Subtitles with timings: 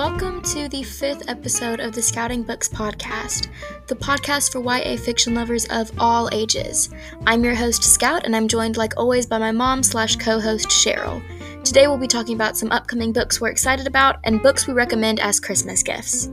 [0.00, 3.48] Welcome to the fifth episode of the Scouting Books podcast,
[3.86, 6.88] the podcast for YA fiction lovers of all ages.
[7.26, 10.68] I'm your host, Scout, and I'm joined, like always, by my mom slash co host,
[10.68, 11.22] Cheryl.
[11.64, 15.20] Today, we'll be talking about some upcoming books we're excited about and books we recommend
[15.20, 16.30] as Christmas gifts.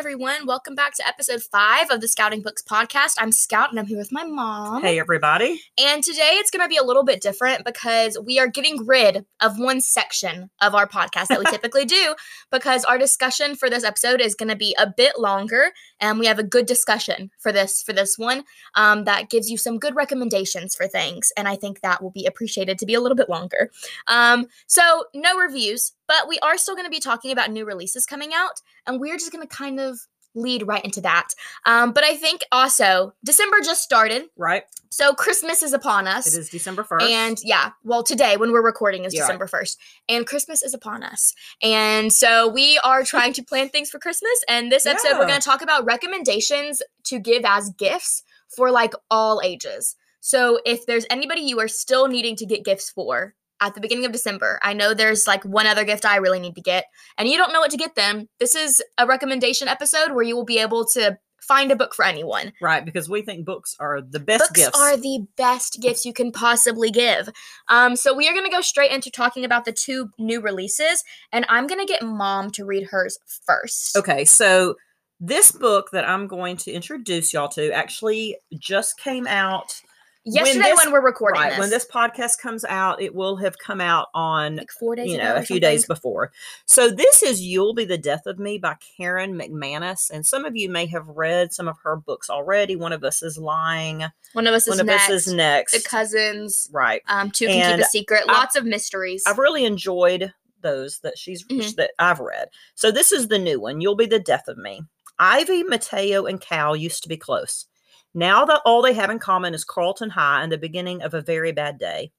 [0.00, 0.46] Everyone.
[0.46, 3.16] Welcome back to episode five of the Scouting Books podcast.
[3.18, 4.80] I'm Scout, and I'm here with my mom.
[4.80, 5.60] Hey, everybody.
[5.76, 9.26] And today it's going to be a little bit different because we are getting rid
[9.40, 12.14] of one section of our podcast that we typically do
[12.50, 16.24] because our discussion for this episode is going to be a bit longer and we
[16.24, 18.44] have a good discussion for this for this one
[18.76, 22.24] um, that gives you some good recommendations for things and I think that will be
[22.24, 23.70] appreciated to be a little bit longer.
[24.06, 28.04] Um, so no reviews, but we are still going to be talking about new releases
[28.04, 29.96] coming out and we're just going to kind of
[30.34, 31.28] lead right into that.
[31.66, 34.24] Um, but I think also December just started.
[34.36, 34.64] Right.
[34.90, 36.26] So Christmas is upon us.
[36.26, 37.02] It is December 1st.
[37.02, 39.20] And yeah, well, today when we're recording is Yeah.
[39.20, 39.76] December 1st,
[40.08, 41.32] and Christmas is upon us.
[41.62, 44.32] And so we are trying to plan things for Christmas.
[44.48, 48.24] And this episode, we're going to talk about recommendations to give as gifts
[48.56, 49.94] for like all ages.
[50.20, 54.04] So if there's anybody you are still needing to get gifts for, at the beginning
[54.04, 54.58] of December.
[54.62, 56.84] I know there's like one other gift I really need to get,
[57.18, 58.28] and you don't know what to get them.
[58.38, 62.04] This is a recommendation episode where you will be able to find a book for
[62.04, 62.52] anyone.
[62.60, 64.70] right, because we think books are the best gifts.
[64.70, 64.78] Books gifts.
[64.78, 67.28] are the best gifts you can possibly give.
[67.68, 71.02] Um, so we are going to go straight into talking about the two new releases,
[71.32, 73.96] and I'm going to get Mom to read hers first.
[73.96, 74.76] okay, so
[75.18, 79.82] this book that I'm going to introduce y'all to actually just came out.
[80.24, 83.56] Yesterday, this- when we're recording right, this, when this podcast comes out, it will have
[83.58, 86.30] come out on like four days, you know, a few days before.
[86.66, 90.10] So this is You'll Be the Death of Me by Karen McManus.
[90.10, 92.76] And some of you may have read some of her books already.
[92.76, 94.04] One of us is lying.
[94.34, 95.04] One of us is of next.
[95.04, 95.72] us is next.
[95.72, 97.02] The cousins, right.
[97.08, 98.24] um, two can keep And a secret.
[98.28, 99.22] I- Lots of mysteries.
[99.26, 101.76] I've really enjoyed those that she's Mhm.
[101.76, 102.48] that I've read.
[102.74, 103.80] So this is the new one.
[103.80, 104.82] You'll be the death of me.
[105.18, 107.66] Ivy, Mateo, and Cal used to be close.
[108.14, 111.22] Now that all they have in common is Carlton High and the beginning of a
[111.22, 112.10] very bad day.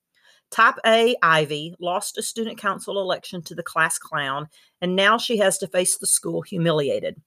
[0.50, 4.48] Type A, Ivy, lost a student council election to the class clown,
[4.82, 7.22] and now she has to face the school humiliated.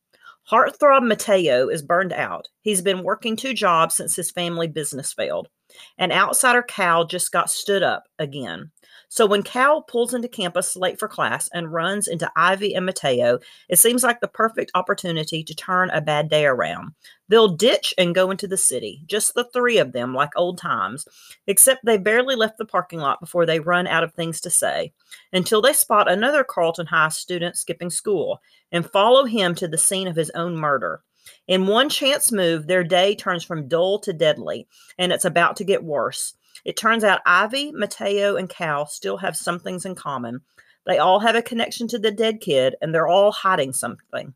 [0.50, 2.48] Heartthrob Mateo is burned out.
[2.60, 5.48] He's been working two jobs since his family business failed.
[5.96, 8.70] And outsider Cal just got stood up again.
[9.14, 13.38] So when Cal pulls into campus late for class and runs into Ivy and Mateo,
[13.68, 16.94] it seems like the perfect opportunity to turn a bad day around.
[17.28, 21.06] They'll ditch and go into the city, just the three of them, like old times,
[21.46, 24.92] except they barely left the parking lot before they run out of things to say,
[25.32, 28.42] until they spot another Carlton High student skipping school
[28.72, 31.04] and follow him to the scene of his own murder.
[31.46, 34.66] In one chance move, their day turns from dull to deadly,
[34.98, 36.34] and it's about to get worse.
[36.64, 40.40] It turns out Ivy, Mateo, and Cal still have some things in common.
[40.86, 44.34] They all have a connection to the dead kid, and they're all hiding something.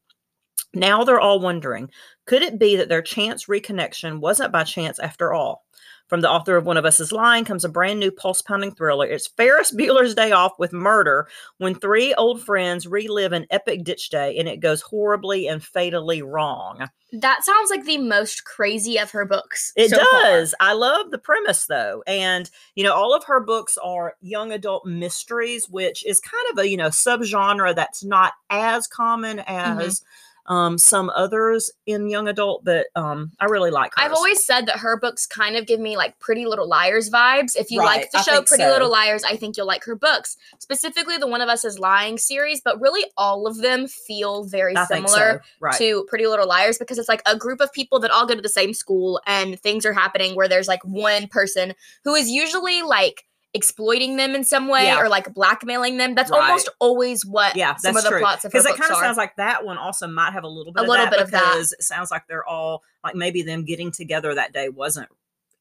[0.74, 1.90] Now they're all wondering
[2.26, 5.64] could it be that their chance reconnection wasn't by chance after all?
[6.08, 8.74] From the author of One of Us is Lying comes a brand new pulse pounding
[8.74, 9.06] thriller.
[9.06, 14.08] It's Ferris Bueller's Day Off with murder when three old friends relive an epic ditch
[14.08, 16.88] day and it goes horribly and fatally wrong.
[17.12, 19.72] that sounds like the most crazy of her books.
[19.76, 20.22] It so far.
[20.22, 20.54] does.
[20.60, 22.02] I love the premise though.
[22.06, 26.58] And, you know, all of her books are young adult mysteries, which is kind of
[26.58, 30.27] a, you know, subgenre that's not as common Mm-hmm.
[30.48, 34.04] Um, some others in young adult, but um, I really like hers.
[34.04, 37.54] I've always said that her books kind of give me like Pretty Little Liars vibes.
[37.54, 38.70] If you Right, like the I show Pretty so.
[38.70, 40.36] Little Liars, I think you'll like her books.
[40.58, 44.74] Specifically, the One of Us is Lying series, but really all of them feel very
[44.74, 45.50] I similar so.
[45.60, 45.76] Right.
[45.76, 48.42] to Pretty Little Liars because it's like a group of people that all go to
[48.42, 52.82] the same school and things are happening where there's like one person who is usually
[52.82, 55.00] like exploiting them in some way Yeah.
[55.00, 56.14] or like blackmailing them.
[56.14, 56.40] That's Right.
[56.42, 58.20] almost always what yeah, some of the true.
[58.20, 60.72] plots of Because it kind of sounds like that one also might have a little
[60.72, 61.52] bit A of little that bit of that.
[61.52, 65.08] because it sounds like they're all like maybe them getting together that day wasn't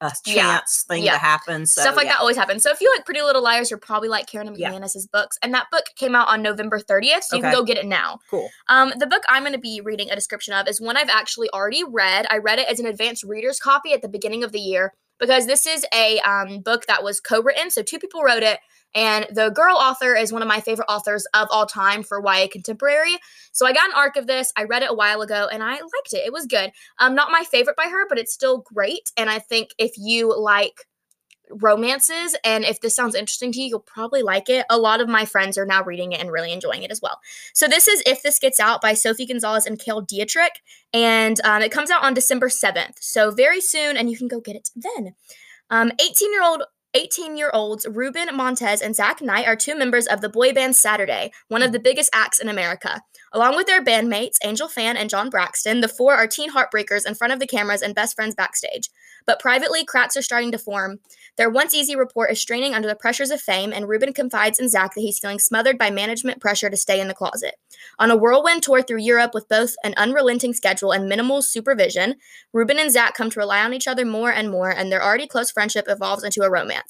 [0.02, 0.60] a Yeah.
[0.60, 1.14] chance thing Yeah.
[1.14, 1.66] to happen.
[1.66, 2.12] So Stuff like yeah.
[2.14, 2.62] that always happens.
[2.62, 4.70] So if you like Pretty Little Liars, you're probably like Karen Yeah.
[4.72, 5.40] McManus's books.
[5.42, 8.20] And that book came out on November 30th, so you can go get it now.
[8.30, 8.48] Cool.
[8.68, 11.50] Um, the book I'm going to be reading a description of is one I've actually
[11.52, 12.28] already read.
[12.30, 15.46] I read it as an advanced reader's copy at the beginning of the year because
[15.46, 17.72] this is a um, book that was co-written.
[17.72, 18.60] So two people wrote it,
[18.96, 22.48] and the girl author is one of my favorite authors of all time for YA
[22.52, 23.18] contemporary.
[23.52, 24.52] So I got an arc of this.
[24.58, 26.26] I read it a while ago, and I liked it.
[26.26, 26.72] It was good.
[27.00, 29.12] Um, not my favorite by her, but it's still great.
[29.18, 30.86] And I think if you like
[31.50, 34.66] romances and if this sounds interesting to you you'll probably like it.
[34.70, 37.20] A lot of my friends are now reading it and really enjoying it as well.
[37.54, 40.62] So this is if this gets out by sophie gonzalez and cale dietrich
[40.94, 44.40] and um, it comes out on december 7th so very soon and you can go
[44.40, 45.16] get it then.
[45.70, 46.64] Um, 18 year old
[46.98, 50.76] 18 year olds Ruben Montez and Zach Knight are two members of the boy band
[50.76, 53.04] Saturday, one of the biggest acts in America.
[53.34, 57.14] Along with their bandmates, Angel Phan and Jon Braxton, the four are teen heartbreakers in
[57.14, 58.90] front of the cameras and best friends backstage.
[59.28, 61.00] But privately, cracks are starting to form.
[61.38, 64.70] Their once easy rapport is straining under the pressures of fame, and Ruben confides in
[64.70, 67.56] Zach that he's feeling smothered by management pressure to stay in the closet.
[68.00, 72.16] On a whirlwind tour through Europe with both an unrelenting schedule and minimal supervision,
[72.54, 75.28] Ruben and Zach come to rely on each other more and more, and their already
[75.28, 76.87] close friendship evolves into a romance.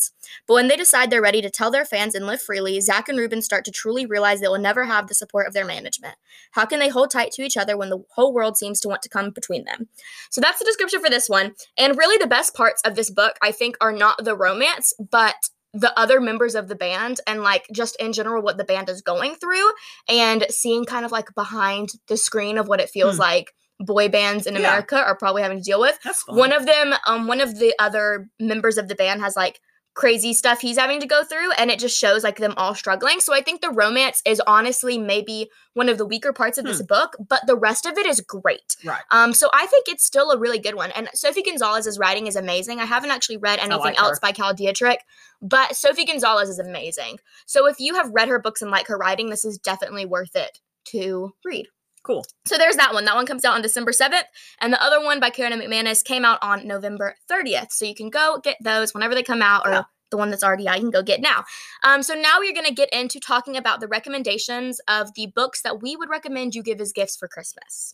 [0.47, 3.17] But when they decide they're ready to tell their fans and live freely, Zach and
[3.17, 6.15] Ruben start to truly realize they will never have the support of their management.
[6.51, 9.01] How can they hold tight to each other when the whole world seems to want
[9.03, 9.89] to come between them?
[10.29, 11.53] So that's the description for this one.
[11.77, 15.35] And really, the best parts of this book, I think, are not the romance, but
[15.73, 19.01] the other members of the band and like just in general what the band is
[19.01, 19.69] going through
[20.07, 23.21] and seeing kind of like behind the screen of what it feels Hmm.
[23.21, 24.61] like boy bands in Yeah.
[24.61, 25.99] America are probably having to deal with.
[26.27, 29.59] One of them, um, one of the other members of the band has like
[29.97, 33.19] crazy stuff he's having to go through, and it just shows like them all struggling.
[33.19, 36.81] So I think the romance is honestly maybe one of the weaker parts of this
[36.81, 38.77] book, but the rest of it is great.
[38.83, 38.89] Hmm.
[38.89, 39.01] Right.
[39.11, 40.91] Um, so I think it's still a really good one.
[40.91, 42.79] And Sophie Gonzalez's writing is amazing.
[42.79, 45.01] I haven't actually read anything like else by Cale Dietrich,
[45.41, 47.17] but Sophie Gonzalez is amazing.
[47.47, 50.35] So if you have read her books and like her writing, this is definitely worth
[50.35, 51.67] it to read.
[52.03, 52.25] Cool.
[52.45, 53.05] So there's that one.
[53.05, 54.23] That one comes out on December 7th.
[54.61, 57.71] And the other one by Karen McManus came out on November 30th.
[57.71, 59.83] So you can go get those whenever they come out or Yeah.
[60.11, 61.43] the one that's already out, you can go get now.
[61.83, 65.61] Um, so now we're going to get into talking about the recommendations of the books
[65.63, 67.93] that we would recommend you give as gifts for Christmas.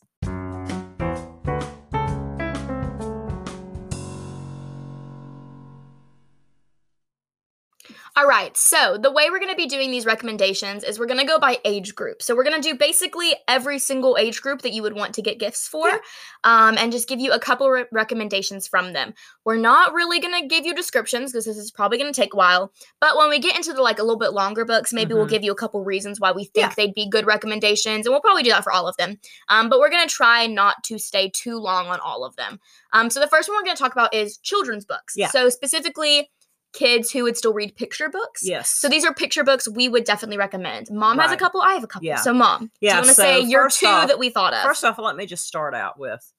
[8.15, 11.19] All right, so the way we're going to be doing these recommendations is we're going
[11.19, 12.21] to go by age group.
[12.21, 15.23] So we're going to do basically every single age group that you would want to
[15.23, 15.97] get gifts for Yeah.
[16.43, 19.15] um, and just give you a couple re- recommendations from them.
[19.45, 22.35] We're not really going to give you descriptions because this is probably going to take
[22.35, 22.71] a while.
[23.01, 25.29] But when we get into the like a little bit longer books, maybe we'll Mhm.
[25.31, 26.73] give you a couple reasons why we think Yeah.
[26.77, 28.05] they'd be good recommendations.
[28.05, 29.19] And we'll probably do that for all of them.
[29.49, 32.59] Um, but we're going to try not to stay too long on all of them.
[32.91, 35.15] Um, so the first one we're going to talk about is children's books.
[35.17, 35.29] Yeah.
[35.29, 36.29] So specifically,
[36.73, 38.41] kids who would still read picture books.
[38.43, 38.69] Yes.
[38.69, 40.87] So these are picture books we would definitely recommend.
[40.91, 42.05] Mom has a couple, I have a couple.
[42.07, 42.17] Yeah.
[42.17, 44.53] So mom, Yeah, do you want to so say your two off- that we thought
[44.53, 44.63] of?
[44.63, 46.31] First off, let me just start out with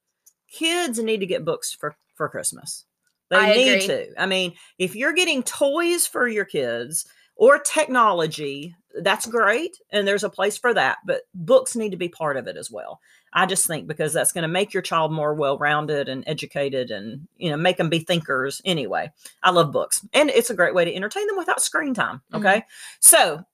[0.50, 2.84] kids need to get books for for Christmas.
[3.30, 3.86] They I need agree.
[3.86, 4.22] to.
[4.22, 10.24] I mean, if you're getting toys for your kids or technology, that's great and there's
[10.24, 13.00] a place for that, but books need to be part of it as well.
[13.32, 17.26] I just think because that's going to make your child more well-rounded and educated and,
[17.36, 19.10] you know, make them be thinkers anyway.
[19.42, 22.38] I love books and it's a great way to entertain them without screen time, Mhm.
[22.38, 22.64] okay?
[23.00, 23.44] So,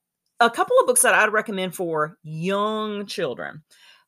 [0.40, 3.62] a couple of books that I'd recommend for young children.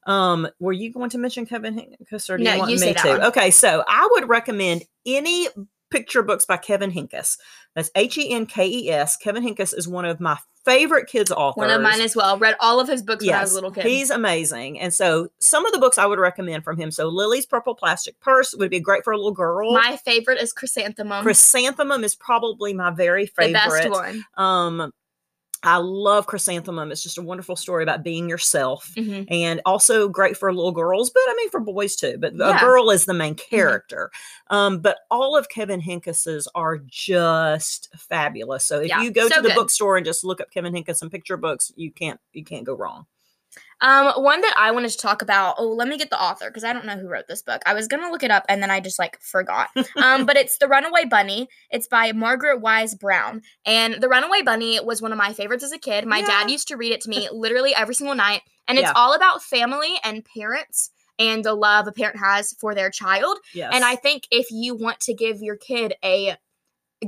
[0.07, 2.87] Um, were you going to mention Kevin Henkes or do No, you want you me
[2.89, 3.27] say that to?
[3.29, 5.49] Okay, so I would recommend any
[5.93, 7.39] picture books by Kevin Henkes.
[7.75, 9.17] That's H E N K E S.
[9.17, 11.61] Kevin Henkes is one of my favorite kids authors.
[11.61, 12.39] One of mine as well.
[12.39, 13.85] Read all of his books when I was a little kid.
[13.85, 14.81] He's amazing.
[14.81, 16.91] And so some of the books I would recommend from him.
[16.91, 19.73] So Lily's Purple Plastic Purse would be great for a little girl.
[19.73, 21.23] My favorite is Chrysanthemum.
[21.23, 23.53] Chrysanthemum is probably my very the favorite.
[23.53, 24.25] best one.
[24.37, 24.93] Um,
[25.65, 26.91] I love Chrysanthemum.
[26.91, 29.27] It's just a wonderful story about being yourself Mhm.
[29.31, 32.17] and also great for little girls, but I mean for boys too.
[32.19, 32.57] But Yeah.
[32.57, 34.11] a girl is the main character.
[34.51, 38.65] Um, but all of Kevin Henkes's are just fabulous.
[38.67, 39.55] So if Yeah, you go so to the good.
[39.55, 42.75] bookstore and just look up Kevin Hincus and picture books, you can't you can't go
[42.75, 43.07] wrong.
[43.81, 45.57] Um, one that I wanted to talk about.
[45.59, 47.61] Oh, let me get the author because I don't know who wrote this book.
[47.67, 49.69] I was gonna look it up and then I just like forgot.
[49.97, 51.49] um, but it's The Runaway Bunny.
[51.71, 53.43] It's by Margaret Wise Brown.
[53.67, 56.07] And The Runaway Bunny was one of my favorites as a kid.
[56.07, 56.27] My Yeah.
[56.27, 58.43] dad used to read it to me literally every single night.
[58.69, 58.93] And it's Yeah.
[58.95, 63.39] all about family and parents and the love a parent has for their child.
[63.53, 63.73] Yes.
[63.75, 66.37] And I think if you want to give your kid a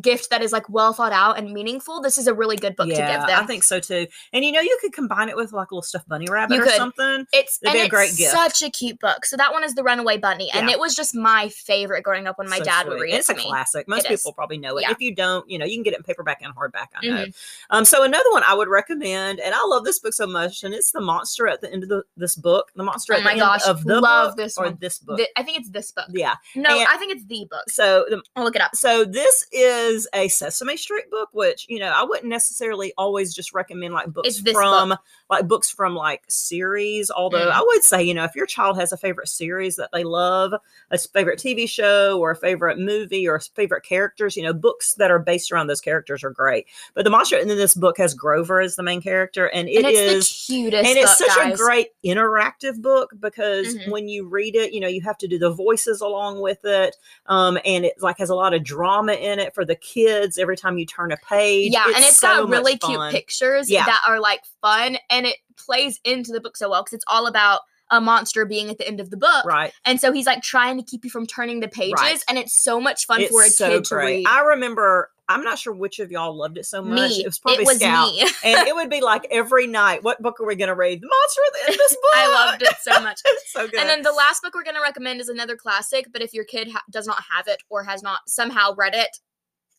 [0.00, 2.88] gift that is like well thought out and meaningful, this is a really good book
[2.88, 3.28] to give them.
[3.28, 4.06] I think so too.
[4.32, 6.62] And you know, you could combine it with like a little stuffed bunny rabbit You
[6.62, 6.74] or could.
[6.74, 7.26] something.
[7.32, 8.32] It's It'd and be a it's great gift.
[8.32, 9.24] such a cute book.
[9.24, 10.74] So that one is the Runaway Bunny, and Yeah.
[10.74, 12.88] it was just my favorite growing up when my So dad sweet.
[12.94, 13.42] would read And it It's a me.
[13.48, 13.88] classic.
[13.88, 14.20] Most It is.
[14.20, 14.82] people probably know it.
[14.82, 14.90] Yeah.
[14.90, 16.88] If you don't, you know, you can get it in paperback and hardback.
[17.02, 17.14] I know.
[17.26, 17.34] Mhm.
[17.70, 20.74] Um, so another one I would recommend, and I love this book so much, and
[20.74, 22.70] it's the monster at the end of the, this book.
[22.76, 24.78] The monster Oh at my the gosh, end of the love book this or one.
[24.80, 25.18] this book.
[25.18, 26.06] Th- I think it's this book.
[26.10, 26.34] yeah.
[26.54, 27.68] No, And- I think it's the book.
[27.70, 28.74] So the, I'll look it up.
[28.76, 33.52] so this is a Sesame Street book, which you know I wouldn't necessarily always just
[33.54, 34.94] recommend like books from
[35.30, 37.10] like books from like series.
[37.10, 37.52] Although Mm.
[37.52, 40.52] I would say you know if your child has a favorite series that they love,
[40.90, 45.10] a favorite TV show or a favorite movie or favorite characters, you know books that
[45.10, 46.66] are based around those characters are great.
[46.94, 49.86] But the monster in this book has Grover as the main character, and it and
[49.86, 49.98] it's
[50.30, 50.88] is the cutest.
[50.88, 51.54] and it's book, such guys.
[51.54, 53.90] a great interactive book because Mhm.
[53.90, 56.96] when you read it you know you have to do the voices along with it
[57.26, 60.38] um, and it like has a lot of drama in it for the the kids
[60.38, 61.72] every time you turn a page.
[61.72, 63.84] Yeah, and it's so got really cute pictures Yeah.
[63.84, 67.26] that are like fun and it plays into the book so well because it's all
[67.26, 69.44] about a monster being at the end of the book.
[69.44, 69.72] Right.
[69.84, 72.24] And so he's like trying to keep you from turning the pages Right.
[72.28, 74.26] and it's so much fun It's for a so kid to read.
[74.26, 75.10] I remember.
[75.26, 77.10] I'm not sure which of y'all loved it so much.
[77.12, 77.20] me.
[77.22, 78.12] It was probably it was Scout.
[78.12, 78.20] me.
[78.44, 80.02] and it would be like every night.
[80.04, 81.00] What book are we going to read?
[81.00, 82.10] The monster at the end of this book.
[82.14, 83.20] I loved it so much.
[83.26, 83.80] It's so good.
[83.80, 86.44] And then the last book we're going to recommend is another classic, but if your
[86.44, 89.08] kid ha- does not have it or has not somehow read it,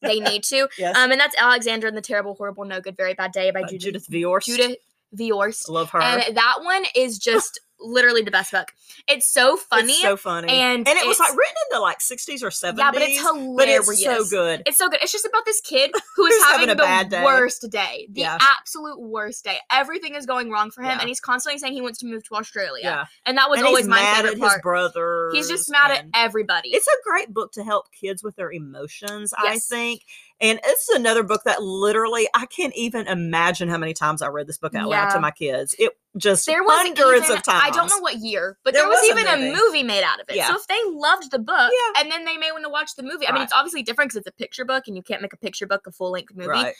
[0.05, 0.67] they need to.
[0.77, 3.61] yes, Um, and that's Alexander and the Terrible, Horrible, No Good, Very Bad Day by
[3.61, 4.45] uh, Judith, Judith Viorst.
[4.45, 4.77] Judith
[5.15, 5.69] Viorst.
[5.69, 6.01] love her.
[6.01, 8.71] And that one is just literally the best book.
[9.07, 9.93] It's so funny.
[9.93, 10.49] It's so funny.
[10.49, 12.77] and and it was like written in the like 60s or 70s.
[12.77, 13.55] yeah, but it's hilarious.
[13.57, 14.63] but it's so good.
[14.65, 14.99] It's so good.
[15.01, 17.23] It's just about this kid who is having having, a the bad day.
[17.23, 18.07] worst day.
[18.11, 18.37] The Yeah.
[18.41, 19.57] absolute worst day.
[19.71, 20.99] Everything is going wrong for him, Yeah.
[20.99, 22.83] and he's constantly saying he wants to move to Australia.
[22.83, 24.51] yeah, And that was and always he's my mad favorite at part.
[24.53, 25.29] his brother.
[25.33, 26.69] He's just mad at everybody.
[26.69, 30.01] It's a great book to help kids with their emotions, I think.
[30.41, 34.47] And it's another book that literally I can't even imagine how many times I read
[34.47, 35.75] this book out loud to my kids.
[35.79, 37.63] It just there was hundreds even, of times.
[37.65, 39.61] I don't know what year, but There there, was, was even a movie.
[39.65, 39.83] movie.
[39.83, 40.35] made out of it.
[40.37, 40.47] Yeah.
[40.47, 42.01] So if they loved the book, Yeah.
[42.01, 43.27] and then they may want to watch the movie.
[43.27, 45.37] I mean, it's obviously different because it's a picture book, and you can't make a
[45.37, 46.49] picture book a full length movie.
[46.49, 46.73] Right.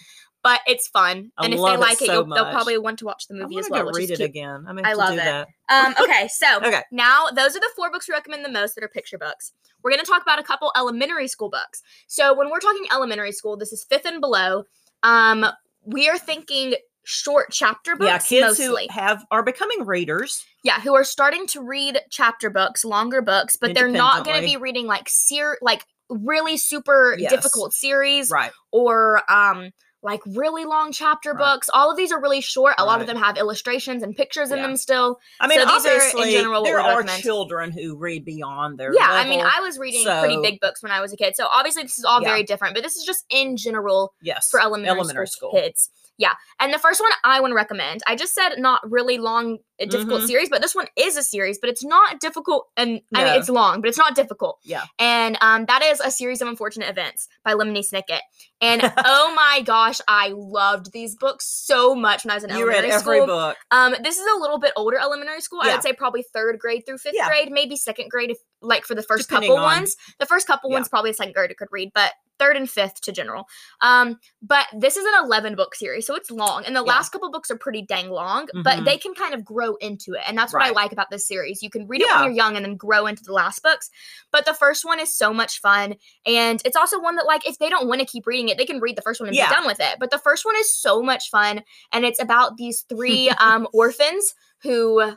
[0.44, 3.27] But it's fun, I and if they like it, so they'll probably want to watch
[3.27, 3.84] the movie as well.
[3.92, 4.30] read it cute.
[4.30, 4.65] again.
[4.84, 5.24] I, love do it.
[5.24, 5.48] that.
[5.70, 6.84] Um, okay, so Okay.
[6.92, 9.54] now those are the four books we recommend the most that are picture books.
[9.82, 11.82] We're going to talk about a couple elementary school books.
[12.08, 14.65] So when we're talking elementary school, this is fifth and below.
[15.01, 15.48] Um,
[15.84, 18.88] we are thinking short chapter books Yeah, kids mostly.
[18.88, 20.43] who have are becoming readers.
[20.63, 24.45] yeah, who are starting to read chapter books, longer books, but they're not going to
[24.45, 27.31] be reading like ser- like really super Yes.
[27.31, 28.51] difficult series Right.
[28.71, 29.71] or um
[30.03, 31.39] like really long chapter Right.
[31.39, 31.67] books.
[31.74, 32.75] All of these are really short.
[32.77, 35.17] A lot of them have illustrations and pictures in them still.
[35.39, 37.24] I mean, So these are, in obviously, general, there are recommend.
[37.24, 39.41] children who read beyond their Yeah, I mean.
[39.41, 41.35] I was reading pretty big books when I was a kid.
[41.35, 42.29] So obviously this is all Yeah.
[42.29, 45.59] very different, but this is just in general yes for elementary, elementary school, school.
[45.59, 45.89] kids.
[46.17, 46.34] Yeah.
[46.60, 49.86] And the first one I want to recommend, I just said not really long, uh,
[49.86, 50.27] difficult Mhm.
[50.27, 52.67] series, but this one is a series, but it's not difficult.
[52.77, 54.60] And I mean, it's long, but it's not difficult.
[54.63, 54.86] Yeah.
[54.98, 58.22] And um, that is a series of unfortunate events by Lemony Snicket.
[58.62, 62.65] And oh my gosh, I loved these books so much when I was in You
[62.65, 63.27] read elementary every school.
[63.27, 63.57] book.
[63.72, 65.60] Um, this is a little bit older elementary school.
[65.63, 67.27] I would say probably third grade through fifth Yeah.
[67.27, 69.98] grade, maybe second grade, if like for the first Depending couple on- ones.
[70.19, 70.77] The first couple Yeah.
[70.77, 73.48] ones probably second grade could read, but third and fifth to general.
[73.82, 76.92] Um, but this is an eleven book series, so it's long, and the Yeah.
[76.94, 78.86] last couple books are pretty dang long, but Mhm.
[78.86, 81.63] they can kind of grow into it, and that's what I like about this series.
[81.63, 82.22] You can read it Yeah.
[82.22, 83.89] when you're young and then grow into the last books.
[84.32, 87.58] But the first one is so much fun, and it's also one that like if
[87.58, 89.50] they don't want to keep reading it, they can read the first one and Yeah.
[89.50, 89.98] be done with it.
[90.00, 94.34] But the first one is so much fun, and it's about these three um, orphans
[94.62, 95.15] who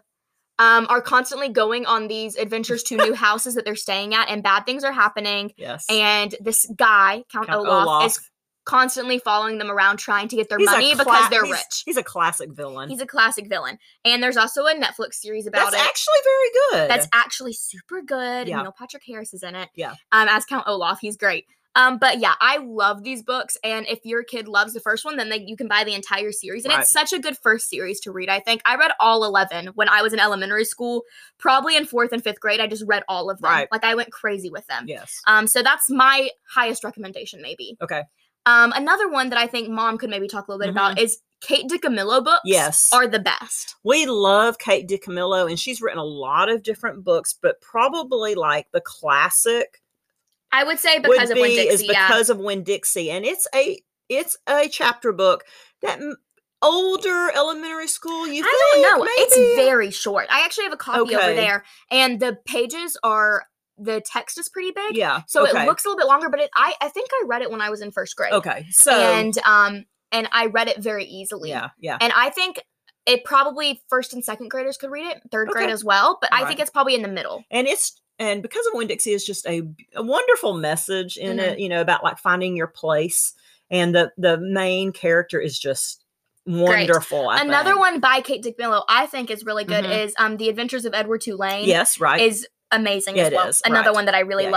[0.58, 4.42] um, are constantly going on these adventures to new houses that they're staying at, and
[4.42, 5.52] bad things are happening.
[5.56, 5.84] Yes.
[5.90, 8.06] And this guy, Count, Count Olaf, Olaf.
[8.06, 8.18] is
[8.64, 11.82] constantly following them around trying to get their He's money cla- because they're he's- rich.
[11.86, 12.90] He's a classic villain.
[12.90, 13.78] He's a classic villain.
[14.04, 15.88] And there's also a Netflix series about That's it.
[15.88, 16.90] actually very good.
[16.90, 18.46] That's actually super good.
[18.46, 18.60] Yeah.
[18.60, 19.70] Neil Patrick Harris is in it.
[19.74, 19.92] Yeah.
[20.12, 21.46] Um, as Count Olaf, he's great.
[21.76, 25.16] Um, but yeah, I love these books, and if your kid loves the first one,
[25.16, 26.80] then they, you can buy the entire series, and Right.
[26.80, 28.28] it's such a good first series to read.
[28.28, 31.04] I think I read all eleven when I was in elementary school,
[31.38, 32.58] probably in fourth and fifth grade.
[32.60, 33.68] I just read all of them, Right.
[33.70, 34.86] like I went crazy with them.
[34.88, 35.20] yes.
[35.26, 37.76] Um, so that's my highest recommendation, maybe.
[37.80, 38.02] Okay.
[38.46, 41.18] Um, another one that I think mom could maybe talk a little bit about is
[41.42, 42.38] Kate DiCamillo books.
[42.38, 42.48] Mm-hmm.
[42.48, 42.88] Yes.
[42.92, 43.76] are the best.
[43.84, 48.66] We love Kate DiCamillo, and she's written a lot of different books, but probably like
[48.72, 49.80] the classic
[50.52, 51.74] I would say would because of when be Dixie.
[51.74, 52.08] is yeah.
[52.08, 55.44] because of Winn Dixie, and it's a it's a chapter book
[55.82, 56.00] that
[56.62, 58.26] older elementary school.
[58.26, 59.06] You I think, don't know.
[59.18, 60.26] It's very short.
[60.30, 63.44] I actually have a copy over there, and the pages are
[63.76, 64.96] the text is pretty big.
[64.96, 65.22] yeah.
[65.28, 65.62] So okay.
[65.62, 67.60] it looks a little bit longer, but it I I think I read it when
[67.60, 68.32] I was in first grade.
[68.32, 68.66] okay.
[68.70, 71.50] So And um and I read it very easily.
[71.50, 72.60] yeah, yeah, And I think
[73.06, 76.40] it probably first and second graders could read it, third grade as well, but I
[76.40, 76.48] Right.
[76.48, 77.44] think it's probably in the middle.
[77.50, 79.62] and it's and because of Winn Dixie is just a,
[79.94, 81.40] a wonderful message in Mm-hmm.
[81.40, 83.34] it, you know, about like finding your place,
[83.70, 86.04] and the the main character is just
[86.46, 87.30] wonderful.
[87.30, 87.80] Another think.
[87.80, 90.04] one by Kate DiCamillo I think is really good Mhm.
[90.06, 91.66] is um The Adventures of Edward Tulane.
[91.68, 93.48] yes, right, Is amazing Yeah, as it well.
[93.48, 93.94] is, Another right.
[93.94, 94.56] one that I really Yeah, yeah.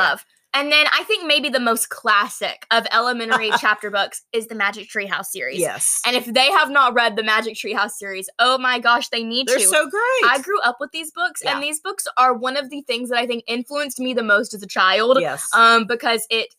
[0.54, 4.90] And then I think maybe the most classic of elementary chapter books is the Magic
[4.90, 5.60] Tree House series.
[5.60, 9.08] yes, And if they have not read the Magic Tree House series, oh my gosh,
[9.10, 10.24] they need to they're so great.
[10.32, 11.54] I grew up with these books, Yeah.
[11.56, 14.54] and these books are one of the things that I think influenced me the most
[14.54, 15.18] as a child.
[15.22, 16.54] yes, Um, because it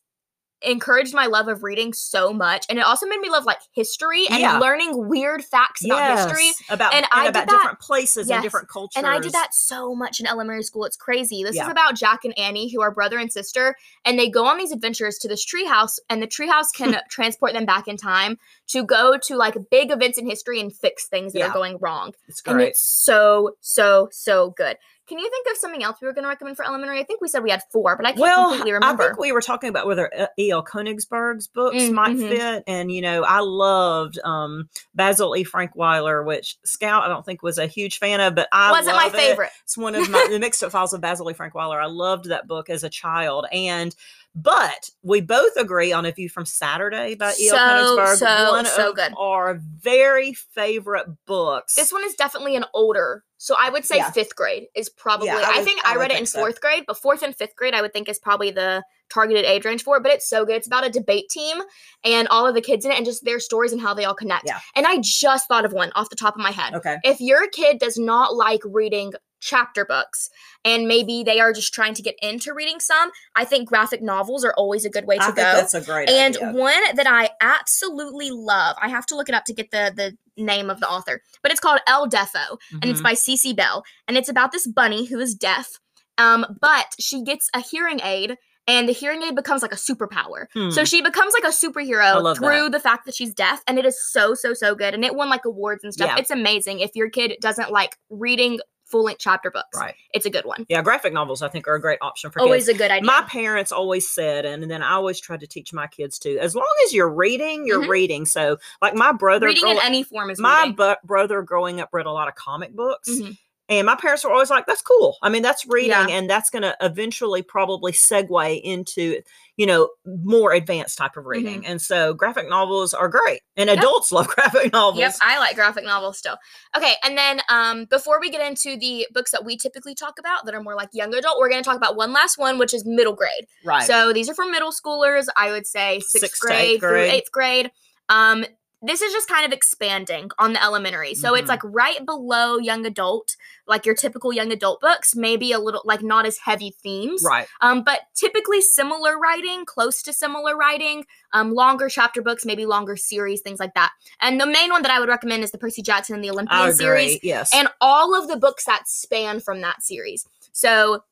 [0.65, 4.27] encouraged my love of reading so much, and it also made me love like history
[4.29, 4.59] and Yeah.
[4.59, 6.51] learning weird facts about history.
[6.71, 8.37] About And and, I did about that- different places Yes.
[8.37, 8.97] and different cultures.
[8.97, 10.85] And I did that so much in elementary school.
[10.85, 11.43] It's crazy.
[11.43, 11.65] This Yeah.
[11.65, 14.73] is about Jack and Annie, who are brother and sister, and they go on these
[14.73, 18.39] adventures to this treehouse, and the treehouse can transport them back in time
[18.69, 21.49] to go to like big events in history and fix things that Yeah.
[21.49, 22.15] are going wrong.
[22.29, 22.69] It's And great.
[22.69, 24.79] it's so, so, so good.
[25.09, 27.01] Can you think of something else we were going to recommend for elementary?
[27.01, 29.05] I think we said we had four, but I can't Well, completely I remember.
[29.09, 30.63] think we were talking about whether uh, E.L.
[30.63, 32.29] Konigsburg's books Mm, might mhm.
[32.29, 35.45] fit, and you know, I loved um, Basil E.
[35.45, 39.05] Frankweiler, which Scout I don't think was a huge fan of, but I Wasn't my
[39.05, 39.19] love it.
[39.19, 39.51] favorite.
[39.65, 41.35] It's one of my the mixed up files of Basil E.
[41.35, 41.83] Frankweiler.
[41.83, 43.95] I loved that book as a child, and
[44.35, 47.51] but we both agree on a view from Saturday by E.L.
[47.51, 47.57] So,
[47.97, 48.17] Konigsburg.
[48.17, 49.13] so, one so of good.
[49.19, 51.75] our very favorite books.
[51.75, 53.25] This one is definitely an older.
[53.37, 54.11] So I would say Yeah.
[54.11, 55.27] fifth grade is probably.
[55.27, 56.39] Yeah, I I, think I I, read it in so.
[56.39, 59.65] fourth grade, but fourth and fifth grade I would think is probably the targeted age
[59.65, 60.03] range for it.
[60.03, 60.57] But it's so good.
[60.57, 61.59] It's about a debate team
[62.05, 64.15] and all of the kids in it and just their stories and how they all
[64.15, 64.45] connect.
[64.47, 64.61] Yeah.
[64.77, 66.75] And I just thought of one off the top of my head.
[66.75, 66.99] okay.
[67.05, 69.13] If your kid does not like reading
[69.43, 70.31] chapter books
[70.65, 74.45] and maybe they are just trying to get into reading some, I think graphic novels
[74.45, 75.43] are always a good way to I think go.
[75.43, 76.53] that's a great And idea.
[76.53, 80.17] one that I absolutely love, I have to look it up to get the the
[80.43, 83.05] name of the author, but it's called El Deafo, and it's Mhm.
[83.05, 85.73] by Cece Bell, and it's about this bunny who is deaf,
[86.17, 88.39] um, but she gets a hearing aid.
[88.69, 90.47] And the hearing aid becomes like a superpower.
[90.73, 90.85] So Hmm.
[90.85, 93.61] she becomes like a superhero love through the fact that she's deaf.
[93.67, 94.95] And it is so, so, so good.
[94.95, 96.11] And it won like awards and stuff.
[96.11, 96.19] Yeah.
[96.19, 96.79] It's amazing.
[96.79, 98.61] If your kid doesn't like reading
[98.93, 99.95] full length chapter books, right.
[100.15, 100.65] it's a good one.
[100.69, 102.77] Yeah, graphic novels I think are a great option for Always kids.
[102.77, 103.07] a good idea.
[103.07, 106.39] My parents always said, and then I always tried to teach my kids too.
[106.41, 107.89] As long as you're reading, you're Mhm.
[107.89, 108.27] reading.
[108.27, 112.07] So, like my brother, reading in any form is my bu- brother growing up read
[112.07, 113.37] a lot of comic books, Mhm.
[113.79, 115.17] And my parents were always like, "That's cool.
[115.23, 116.07] I mean, that's reading, Yeah.
[116.09, 119.21] and that's going to eventually probably segue into
[119.57, 123.77] you know more advanced type of reading." And so, graphic novels are great, and Mm-hmm.
[123.77, 123.85] Yep.
[123.85, 124.99] adults love graphic novels.
[125.01, 126.37] Yep, I like graphic novels still.
[126.77, 130.45] Okay, and then um, before we get into the books that we typically talk about
[130.47, 132.75] that are more like young adult, we're going to talk about one last one, which
[132.75, 133.47] is middle grade.
[133.65, 133.83] Right.
[133.85, 135.27] So these are for middle schoolers.
[135.37, 137.13] I would say sixth, Sixth grade, eighth through grade.
[137.15, 137.71] eighth grade.
[138.09, 138.45] Um,
[138.85, 141.15] this is just kind of expanding on the elementary.
[141.15, 141.49] So it's Mhm.
[141.51, 146.03] like right below young adult, like your typical young adult books, maybe a little like
[146.03, 147.23] not as heavy themes.
[147.23, 147.47] right.
[147.61, 152.97] Um, but typically similar writing, close to similar writing, um, longer chapter books, maybe longer
[152.97, 153.93] series, things like that.
[154.21, 156.73] And the main one that I would recommend is the Percy Jackson and the Olympian
[156.75, 157.51] series, Yes.
[157.55, 160.27] and all of the books that span from that series.
[160.53, 161.05] So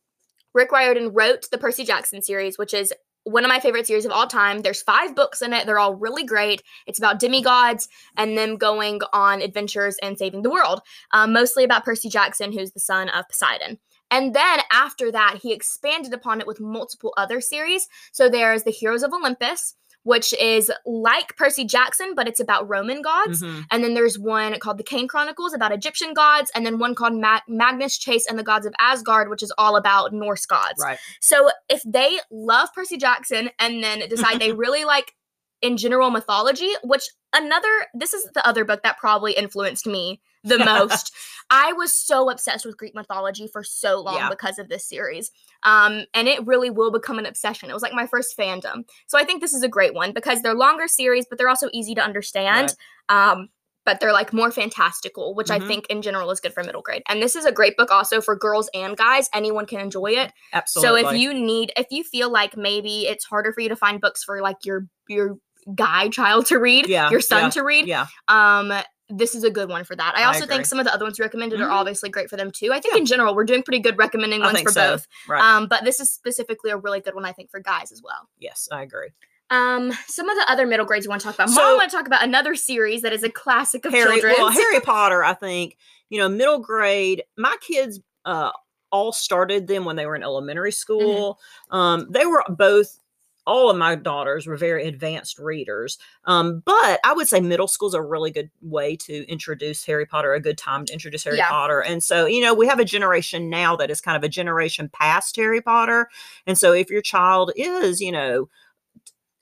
[0.52, 2.92] Rick Riordan wrote the Percy Jackson series, which is
[3.24, 4.60] one of my favorite series of all time.
[4.60, 5.66] There's five books in it.
[5.66, 6.62] They're all really great.
[6.86, 10.80] It's about demigods and them going on adventures and saving the world,
[11.12, 13.78] um, mostly about Percy Jackson, who's the son of Poseidon.
[14.10, 17.88] And then after that, he expanded upon it with multiple other series.
[18.10, 23.02] So there's the Heroes of Olympus, which is like Percy Jackson, but it's about Roman
[23.02, 23.42] gods.
[23.42, 23.64] Mhm.
[23.70, 27.14] And then there's one called the Kane Chronicles about Egyptian gods, and then one called
[27.14, 30.80] Ma- Magnus Chase and the Gods of Asgard, which is all about Norse gods.
[30.82, 30.98] Right.
[31.20, 35.14] So if they love Percy Jackson and then decide they really like
[35.62, 40.58] in general mythology, which another this is the other book that probably influenced me the
[40.64, 41.12] most.
[41.50, 44.28] I was so obsessed with Greek mythology for so long Yeah.
[44.28, 45.30] because of this series.
[45.64, 47.70] Um, and it really will become an obsession.
[47.70, 48.84] It was like my first fandom.
[49.08, 51.68] So I think this is a great one because they're longer series, but they're also
[51.72, 52.74] easy to understand.
[53.08, 53.48] Um,
[53.86, 55.66] but they're like more fantastical, which I Mhm.
[55.66, 57.02] think in general is good for middle grade.
[57.08, 59.28] And this is a great book also for girls and guys.
[59.32, 60.32] Anyone can enjoy it.
[60.52, 61.02] Absolutely.
[61.02, 64.00] So if you need, if you feel like maybe it's harder for you to find
[64.00, 65.38] books for like your your
[65.74, 68.06] guy child to read, Yeah, your son yeah, to read, yeah.
[68.28, 68.72] um,
[69.10, 70.14] this is a good one for that.
[70.16, 70.56] I I also agree.
[70.56, 71.66] think some of the other ones recommended Mhm.
[71.66, 72.72] are obviously great for them too.
[72.72, 73.00] I think Yeah.
[73.00, 74.90] in general we're doing pretty good recommending I ones for so.
[74.92, 75.06] both.
[75.28, 75.42] Right.
[75.42, 78.28] Um, but this is specifically a really good one I think for guys as well.
[78.38, 79.08] yes, I agree.
[79.50, 81.48] Um, some of the other middle grades you want to talk about.
[81.48, 84.12] Mom, So- I want to talk about another series that is a classic of Harry,
[84.20, 84.38] children's.
[84.38, 85.76] well, Harry Potter, I think,
[86.08, 88.52] you know, middle grade, my kids uh
[88.92, 91.38] all started them when they were in elementary school.
[91.70, 92.98] Um, they were both
[93.46, 95.98] all of my daughters were very advanced readers.
[96.24, 100.06] Um, but I would say middle school is a really good way to introduce Harry
[100.06, 101.48] Potter, a good time to introduce Harry Yeah.
[101.48, 101.80] Potter.
[101.80, 104.90] And so, you know, we have a generation now that is kind of a generation
[104.92, 106.08] past Harry Potter.
[106.46, 108.48] And so if your child is, you know,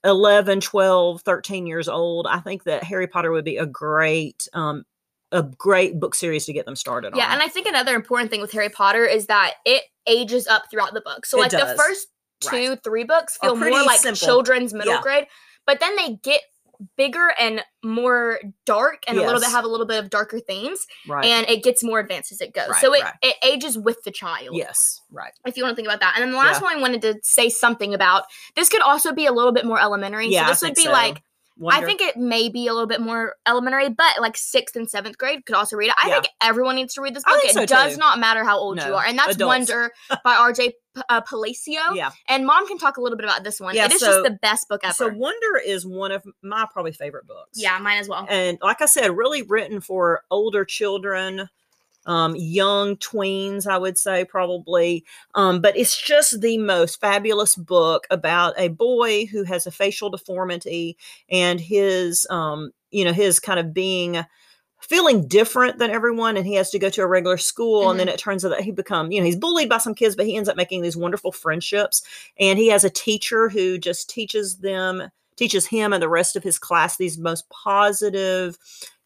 [0.05, 4.85] 11 12 13 years old i think that harry potter would be a great um
[5.33, 7.19] a great book series to get them started on.
[7.19, 10.47] Yeah, on and I think another important thing with Harry Potter is that it ages
[10.47, 11.27] up throughout the book.
[11.27, 12.07] So It like the does.
[12.41, 12.67] First Right.
[12.67, 14.27] two, three books feel more like simple.
[14.27, 15.03] children's middle Yeah.
[15.03, 15.27] grade,
[15.67, 16.43] but then they get
[16.97, 20.87] bigger and more dark and a little bit have a little bit of darker themes
[21.09, 21.25] Right.
[21.25, 22.69] and it gets more advanced as it goes.
[22.69, 23.15] Right, so it, right.
[23.21, 24.55] it ages with the child.
[24.55, 25.01] yes.
[25.11, 25.33] Right.
[25.45, 26.13] If you want to think about that.
[26.15, 29.27] And then the last one I wanted to say something about this could also be
[29.27, 30.29] a little bit more elementary.
[30.29, 30.93] Yeah, so this would think be so.
[30.93, 31.23] like
[31.67, 35.19] I think it may be a little bit more elementary, but like sixth and seventh
[35.19, 35.95] grade could also read it.
[36.03, 36.15] I Yeah.
[36.15, 37.39] think everyone needs to read this book.
[37.45, 37.99] it so, does too.
[37.99, 39.49] not matter how old you are, and that's adults.
[39.71, 39.93] Wonder
[40.25, 40.71] by R.J.
[40.95, 41.81] P- uh, Palacio.
[41.95, 42.11] Yeah.
[42.29, 43.75] And Mom can talk a little bit about this one.
[43.75, 44.93] Yeah, it is so- just the best book ever.
[44.95, 47.51] So Wonder is one of my probably favorite books.
[47.61, 48.27] yeah, mine as well.
[48.29, 51.49] And like I said, really written for older children,
[52.07, 55.05] um, young tweens, I would say probably.
[55.35, 60.11] Um, but it's just the most fabulous book about a boy who has a facial
[60.11, 60.97] deformity
[61.31, 64.25] and his, um, you know, his kind of being
[64.81, 68.09] feeling different than everyone and he has to go to a regular school and then
[68.09, 70.37] it turns out that he become you know he's bullied by some kids but he
[70.37, 72.03] ends up making these wonderful friendships
[72.39, 75.03] and he has a teacher who just teaches them
[75.37, 78.57] teaches him and the rest of his class these most positive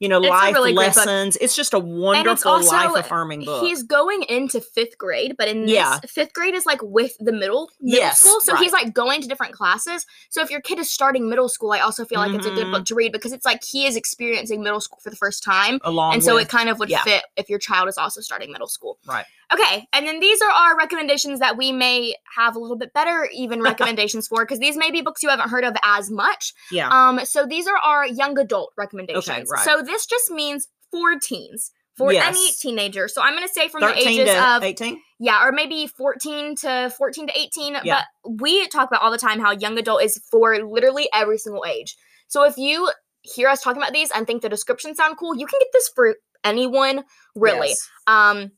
[0.02, 3.64] you know It's life really lessons it's just a it's wonderful also life affirming book
[3.64, 5.98] He's going into fifth grade, but in this Yeah.
[6.06, 8.40] fifth grade is like with the middle middle Yes, school.
[8.40, 8.62] So right.
[8.62, 10.06] he's like going to different classes.
[10.30, 12.70] So if your kid is starting middle school, I also feel like it's a good
[12.70, 15.78] book to read because it's like he is experiencing middle school for the first time.
[15.84, 17.02] along and so with, it kind of would yeah.
[17.02, 18.98] fit if your child is also starting middle school.
[19.06, 19.26] Right.
[19.52, 23.28] Okay, and then these are our recommendations that we may have a little bit better
[23.34, 26.54] even recommendations for because these may be books you haven't heard of as much.
[26.70, 29.28] yeah Um, so these are our young adult recommendations.
[29.28, 29.44] Okay.
[29.50, 29.64] right.
[29.64, 33.08] So this just means for teens, for any teenager.
[33.08, 36.92] So I'm going to say from the ages of 18 yeah, or maybe 14 to
[36.98, 37.76] 14 to 18.
[37.84, 38.02] Yeah.
[38.24, 41.64] But we talk about all the time how young adult is for literally every single
[41.64, 41.94] age.
[42.26, 42.90] So if you
[43.22, 45.88] hear us talking about these and think the descriptions sound cool, you can get this
[45.94, 47.04] for anyone,
[47.36, 47.68] really.
[47.68, 47.88] Yes.
[48.08, 48.50] Um,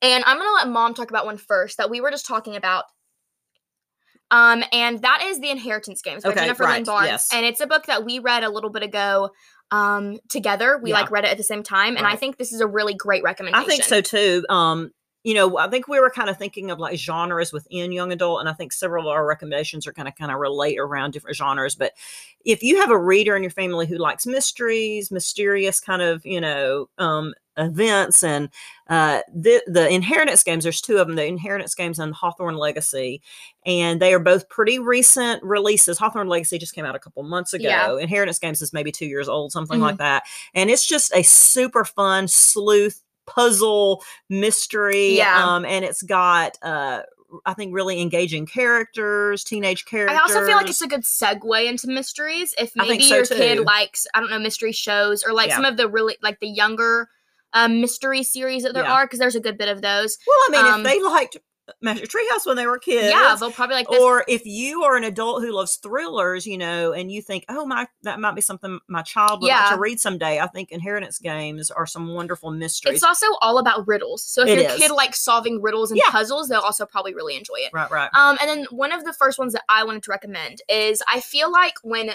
[0.00, 2.84] and I'm gonna let mom talk about one first that we were just talking about.
[4.30, 7.28] Um, and that is the Inheritance Games by Okay, Jennifer Lynn Barnes, yes.
[7.34, 9.30] and it's a book that we read a little bit ago.
[9.70, 11.00] Um, together we Yeah.
[11.00, 13.22] like read it at the same time, and I think this is a really great
[13.22, 13.64] recommendation.
[13.64, 14.44] I think so too.
[14.48, 14.92] Um,
[15.24, 18.40] you know, I think we were kind of thinking of like genres within young adult,
[18.40, 21.36] and I think several of our recommendations are kind of kind of relate around different
[21.36, 21.74] genres.
[21.74, 21.92] But
[22.44, 26.40] if you have a reader in your family who likes mysteries, mysterious kind of, you
[26.40, 28.48] know, um, events, and
[28.88, 33.20] uh, the the inheritance games, there's two of them: the inheritance games and Hawthorne Legacy,
[33.66, 35.98] and they are both pretty recent releases.
[35.98, 37.68] Hawthorne Legacy just came out a couple months ago.
[37.68, 37.98] Yeah.
[37.98, 40.22] Inheritance Games is maybe two years old, something like that,
[40.54, 45.44] and it's just a super fun sleuth puzzle mystery Yeah.
[45.54, 47.02] um and it's got uh
[47.44, 51.68] i think really engaging characters teenage characters I also feel like it's a good segue
[51.68, 52.54] into mysteries.
[52.58, 55.56] If maybe so, your kid likes, I don't know, mystery shows or like Yeah.
[55.56, 57.08] some of the really like the younger
[57.52, 58.92] um, mystery series that there Yeah.
[58.92, 60.16] are, because there's a good bit of those.
[60.26, 61.36] well i mean um, if they liked
[61.82, 64.00] magic treehouse when they were kids Yeah, they'll probably like this.
[64.00, 67.66] or if you are an adult who loves thrillers you know and you think oh
[67.66, 71.18] my that might be something my child would like to read someday i think inheritance
[71.18, 74.22] games are some wonderful mysteries it's also all about riddles.
[74.24, 74.76] So if It your is.
[74.78, 76.10] kid likes solving riddles and Yeah.
[76.10, 77.70] puzzles, they'll also probably really enjoy it.
[77.72, 80.62] right right Um, and then one of the first ones that I wanted to recommend
[80.68, 82.12] is I feel like when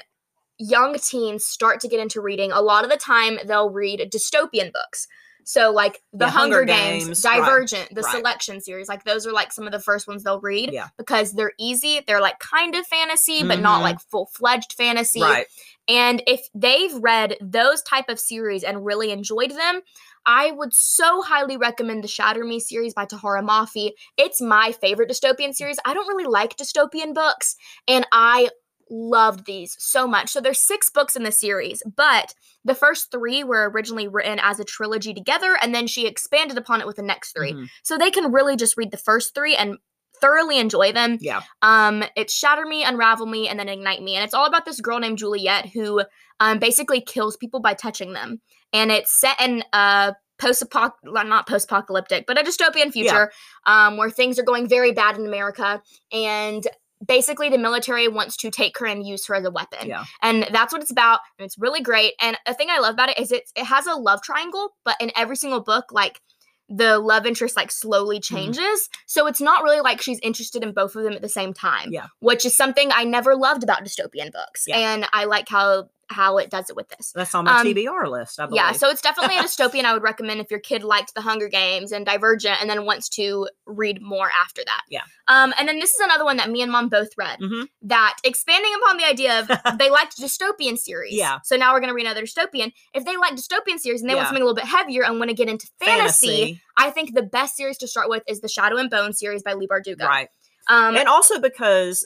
[0.59, 4.71] young teens start to get into reading, a lot of the time they'll read dystopian
[4.71, 5.07] books.
[5.45, 8.15] So like The Yeah, Hunger, Hunger Games, Games, right, Divergent, the right.
[8.15, 10.87] Selection series, like those are like some of the first ones they'll read Yeah.
[10.97, 12.01] because they're easy.
[12.05, 13.83] They're like kind of fantasy, but not Mhm.
[13.83, 15.21] like full fledged fantasy.
[15.21, 15.47] right
[15.89, 19.81] And if they've read those type of series and really enjoyed them,
[20.25, 23.91] I would so highly recommend the Shatter Me series by Tahereh Mafi.
[24.15, 25.77] It's my favorite dystopian series.
[25.83, 28.49] I don't really like dystopian books, and I
[28.89, 30.29] loved these so much.
[30.29, 32.33] So there's six books in the series, but
[32.65, 36.79] the first three were originally written as a trilogy together, and then she expanded upon
[36.81, 37.67] it with the next 3 Mhm.
[37.83, 39.77] So they can really just read the first three and
[40.21, 41.17] thoroughly enjoy them.
[41.19, 44.15] yeah Um, it's Shatter Me, Unravel Me, and then Ignite Me.
[44.15, 46.03] And it's all about this girl named Juliet who
[46.39, 48.41] um basically kills people by touching them.
[48.71, 50.63] And it's set in a post
[51.03, 53.31] not post apocalyptic, but a dystopian future
[53.65, 56.65] um where things are going very bad in America and
[57.05, 59.87] basically the military wants to take her and use her as a weapon.
[59.87, 61.19] yeah And that's what it's about.
[61.37, 62.13] And it's really great.
[62.21, 64.95] And a thing I love about it is it it has a love triangle, but
[64.99, 66.21] in every single book, like
[66.69, 68.35] the love interest like slowly Mm-hmm.
[68.35, 68.89] changes.
[69.05, 71.91] So it's not really like she's interested in both of them at the same time.
[71.91, 72.07] Yeah.
[72.19, 74.63] Which is something I never loved about dystopian books.
[74.67, 74.77] Yeah.
[74.77, 77.11] And I like how how it does it with this.
[77.15, 79.93] that's on my Um, tbr list i believe Yeah, so it's definitely a dystopian I
[79.93, 83.47] would recommend if your kid liked the Hunger Games and Divergent and then wants to
[83.65, 84.81] read more after that.
[84.89, 85.01] Yeah.
[85.27, 87.67] Um, and then this is another one that me and mom both read Mhm.
[87.83, 89.47] that expanding upon the idea of
[89.79, 91.13] they liked dystopian series.
[91.13, 91.39] Yeah.
[91.43, 92.71] So now we're gonna read another dystopian.
[92.93, 94.17] If they like dystopian series and they Yeah.
[94.17, 97.23] want something a little bit heavier and want to get into fantasy, I think the
[97.23, 100.05] best series to start with is the Shadow and Bone series by Leigh Bardugo.
[100.05, 100.29] right
[100.69, 102.05] Um and also because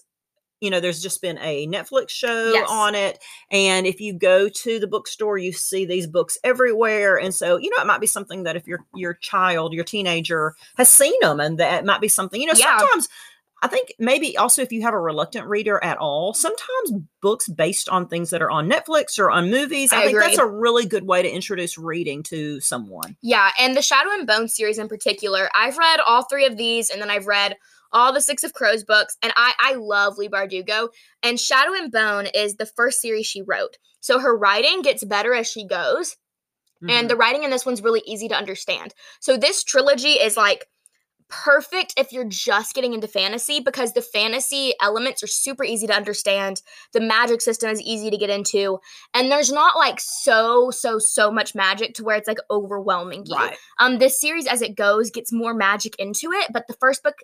[0.61, 2.67] you know, there's just been a Netflix show Yes.
[2.69, 3.19] on it.
[3.51, 7.17] And if you go to the bookstore, you see these books everywhere.
[7.19, 10.55] And so, you know, it might be something that if your your child, your teenager
[10.77, 12.77] has seen them and that might be something, you know, Yeah.
[12.79, 13.07] sometimes
[13.63, 16.91] I think maybe also if you have a reluctant reader at all, sometimes
[17.21, 20.37] books based on things that are on Netflix or on movies, I, I think that's
[20.37, 23.17] a really good way to introduce reading to someone.
[23.23, 26.91] Yeah, and the Shadow and Bone series in particular, I've read all three of these,
[26.91, 27.57] and then I've read
[27.91, 30.89] all the Six of Crows books, and I I love Leigh Bardugo.
[31.23, 35.33] And Shadow and Bone is the first series she wrote, so her writing gets better
[35.33, 36.15] as she goes,
[36.83, 36.91] Mhm.
[36.91, 38.93] and the writing in this one's really easy to understand.
[39.19, 40.67] So this trilogy is like
[41.29, 45.93] perfect if you're just getting into fantasy because the fantasy elements are super easy to
[45.93, 46.61] understand.
[46.93, 48.79] The magic system is easy to get into,
[49.13, 53.35] and there's not like so so so much magic to where it's like overwhelming you.
[53.35, 53.57] right.
[53.79, 57.15] Um, this series as it goes gets more magic into it, but the first book,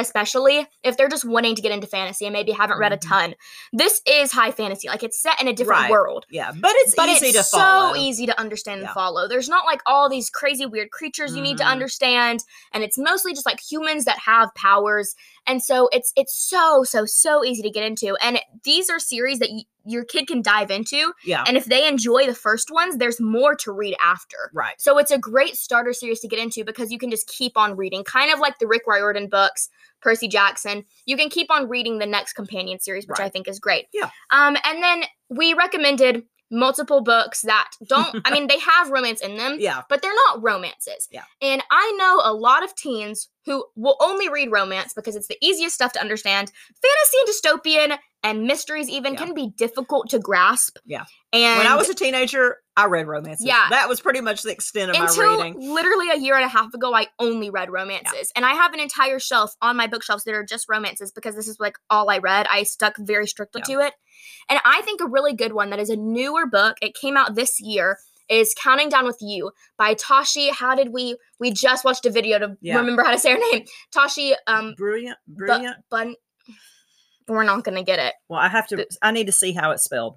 [0.00, 3.08] especially if they're just wanting to get into fantasy and maybe haven't read a Mhm.
[3.08, 3.34] ton,
[3.72, 4.88] this is high fantasy.
[4.88, 5.90] Like it's set in a different Right.
[5.90, 6.26] world.
[6.30, 6.50] Yeah.
[6.52, 7.94] But it's But easy it's to follow.
[7.94, 8.86] so easy to understand Yeah.
[8.88, 9.28] and follow.
[9.28, 11.70] There's not like all these crazy weird creatures you need to Mhm.
[11.70, 12.40] understand,
[12.72, 15.14] and it's mostly just like humans that have powers.
[15.46, 18.16] And so it's it's so so so easy to get into.
[18.22, 21.44] And these are series that y- your kid can dive into, Yeah.
[21.46, 24.50] and if they enjoy the first ones, there's more to read after.
[24.52, 24.74] right.
[24.80, 27.76] So it's a great starter series to get into because you can just keep on
[27.76, 29.68] reading, kind of like the Rick Riordan books,
[30.02, 30.84] Percy Jackson.
[31.06, 33.86] You can keep on reading the next companion series, which I think is great.
[33.92, 34.10] Yeah.
[34.30, 38.20] Um, and then we recommended multiple books that don't.
[38.24, 39.82] I mean, they have romance in them, Yeah.
[39.88, 41.06] but they're not romances.
[41.10, 41.22] Yeah.
[41.40, 45.38] And I know a lot of teens who will only read romance because it's the
[45.40, 46.50] easiest stuff to understand.
[46.82, 47.28] Fantasy and
[47.92, 49.24] dystopian and mysteries even Yeah.
[49.24, 50.76] can be difficult to grasp.
[50.84, 51.04] Yeah.
[51.32, 53.46] And when I was a teenager, I read romances.
[53.46, 53.66] Yeah.
[53.70, 55.54] That was pretty much the extent of my until reading.
[55.58, 58.80] literally a year and a half ago, I only read romances, and I have an
[58.80, 62.18] entire shelf on my bookshelves that are just romances because this is like all I
[62.18, 62.46] read.
[62.50, 63.74] I stuck very strictly Yeah.
[63.76, 63.94] to it,
[64.48, 66.76] and I think a really good one that is a newer book.
[66.82, 67.98] It came out this year.
[68.28, 70.52] Is Counting Down with You by Tashie.
[70.52, 71.16] How did we?
[71.40, 72.76] We just watched a video to Yeah.
[72.76, 73.64] remember how to say her name.
[73.92, 74.36] Tashie.
[74.46, 75.18] Um, Brilliant.
[75.26, 75.78] Brilliant.
[75.90, 76.14] Bun.
[77.30, 78.14] We're not gonna get it.
[78.28, 80.16] well, I have to, I need to see how it's spelled.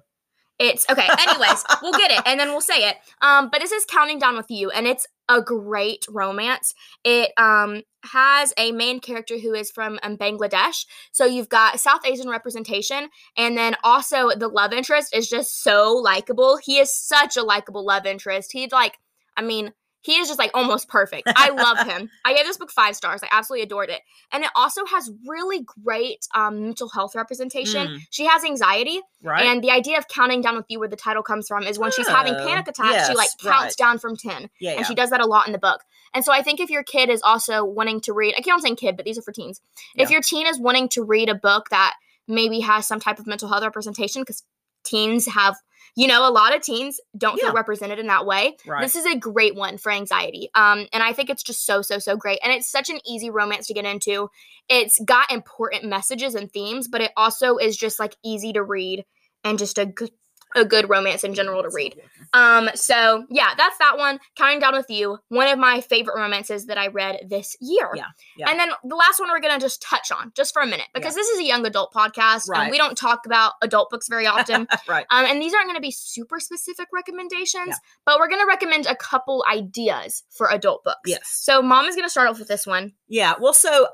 [0.58, 1.08] It's okay.
[1.18, 2.96] Anyways, we'll get it and then we'll say it.
[3.20, 6.74] Um, but this is Counting Down with You, and it's a great romance.
[7.02, 12.06] It um has a main character who is from um, Bangladesh, so you've got South
[12.06, 16.58] Asian representation, and then also the love interest is just so likable.
[16.62, 18.52] He is such a likable love interest.
[18.52, 18.98] He's like,
[19.36, 19.72] I mean.
[20.04, 21.28] He is just like almost perfect.
[21.34, 22.10] I love him.
[22.26, 23.22] I gave this book five stars.
[23.22, 24.02] I absolutely adored it.
[24.30, 27.86] And it also has really great um, mental health representation.
[27.88, 28.00] Mm.
[28.10, 29.46] She has anxiety, Right.
[29.46, 31.90] and the idea of counting down with you, where the title comes from, is when
[31.90, 33.76] she's having Oh, panic attacks, she like counts right.
[33.78, 34.50] down from 10.
[34.60, 34.72] yeah.
[34.72, 34.86] And yeah.
[34.86, 35.80] she does that a lot in the book.
[36.12, 38.60] And so I think if your kid is also wanting to read, I keep on
[38.60, 39.60] saying kid, but these are for teens.
[39.96, 40.14] If Yeah.
[40.16, 41.94] your teen is wanting to read a book that
[42.28, 44.42] maybe has some type of mental health representation, because
[44.84, 45.56] teens have,
[45.96, 48.56] you know, a lot of teens don't feel represented in that way.
[48.66, 48.82] right.
[48.82, 50.48] This is a great one for anxiety.
[50.54, 52.40] Um, and I think it's just so, so, so great.
[52.42, 54.28] And it's such an easy romance to get into.
[54.68, 59.04] It's got important messages and themes, but it also is just like easy to read
[59.44, 60.10] and just a good
[60.54, 61.96] a good romance in general to read.
[62.32, 64.18] Um, so yeah, that's that one.
[64.36, 67.90] Counting Down with You, one of my favorite romances that I read this year.
[67.94, 68.50] Yeah, yeah.
[68.50, 71.14] And then the last one we're gonna just touch on just for a minute because
[71.14, 72.62] this is a young adult podcast Right.
[72.62, 74.66] and we don't talk about adult books very often.
[74.88, 75.06] right.
[75.10, 77.74] Um, and these aren't to be super specific recommendations, Yeah.
[78.06, 81.00] but we're to recommend a couple ideas for adult books.
[81.06, 81.22] Yes.
[81.24, 82.92] So, mom is to start off with this one.
[83.08, 83.34] Yeah.
[83.40, 83.88] Well, so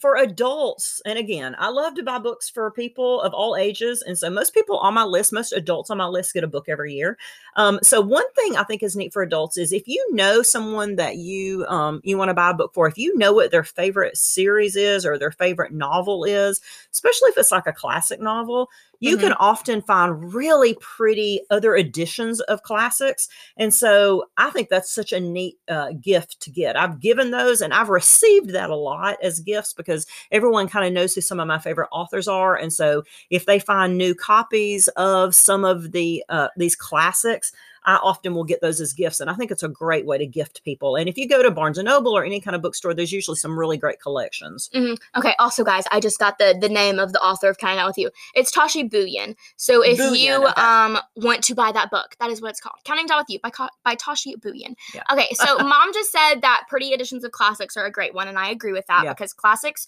[0.00, 4.02] for adults, and again, I love to buy books for people of all ages.
[4.02, 6.68] And so most people on my list, most adults on my list get a book
[6.68, 7.18] every year.
[7.56, 10.96] Um, so one thing I think is neat for adults is if you know someone
[10.96, 13.64] that you um, you want to buy a book for, if you know what their
[13.64, 18.70] favorite series is or their favorite novel is, especially if it's like a classic novel,
[19.02, 23.28] you can often find really pretty other editions of classics.
[23.56, 26.76] And so I think that's such a neat uh, gift to get.
[26.76, 30.92] I've given those and I've received that a lot as gifts because everyone kind of
[30.92, 32.56] knows who some of my favorite authors are.
[32.56, 37.52] And so if they find new copies of some of the uh, these classics,
[37.84, 39.20] I often will get those as gifts.
[39.20, 40.96] And I think it's a great way to gift people.
[40.96, 43.36] And if you go to Barnes and Noble or any kind of bookstore, there's usually
[43.36, 44.70] some really great collections.
[45.16, 47.88] Okay, also, guys, I just got the, the name of the author of Counting Out
[47.88, 48.10] with You.
[48.34, 49.34] It's Tashie Bhuiyan.
[49.56, 50.60] So, if Bhuiyan, you okay.
[50.60, 53.40] um want to buy that book, that is what it's called Counting Down with You
[53.40, 53.50] by,
[53.84, 54.74] by Tashie Bhuiyan.
[54.94, 55.02] Yeah.
[55.12, 58.38] Okay, so mom just said that pretty editions of classics are a great one, and
[58.38, 59.12] I agree with that Yeah.
[59.12, 59.86] because classics,